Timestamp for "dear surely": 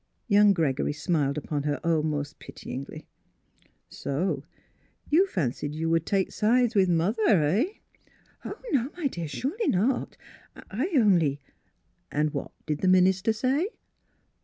9.05-9.67